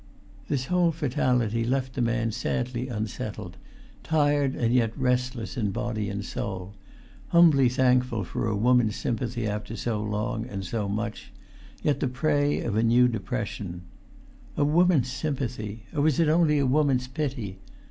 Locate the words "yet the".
11.83-12.07